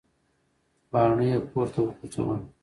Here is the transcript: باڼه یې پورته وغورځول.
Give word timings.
باڼه 0.91 1.23
یې 1.29 1.37
پورته 1.49 1.79
وغورځول. 1.83 2.39